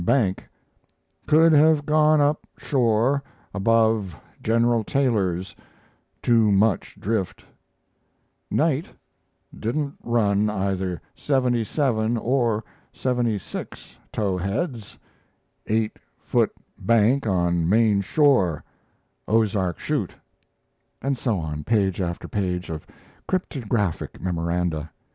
bank 0.03 0.47
could 1.27 1.51
have 1.51 1.85
gone 1.85 2.19
up 2.19 2.47
shore 2.57 3.21
above 3.53 4.15
General 4.41 4.83
Taylor's 4.83 5.55
too 6.23 6.51
much 6.51 6.95
drift.... 6.99 7.45
Night 8.49 8.87
didn't 9.59 9.95
run 10.03 10.49
either 10.49 10.99
77 11.15 12.17
or 12.17 12.63
76 12.91 13.99
towheads 14.11 14.97
8 15.67 15.99
ft. 16.33 16.49
bank 16.79 17.27
on 17.27 17.69
main 17.69 18.01
shore 18.01 18.63
Ozark 19.27 19.77
Chute.... 19.79 20.15
And 20.99 21.15
so 21.15 21.37
on 21.37 21.63
page 21.63 22.01
after 22.01 22.27
page 22.27 22.71
of 22.71 22.87
cryptographic 23.27 24.19
memoranda. 24.19 24.89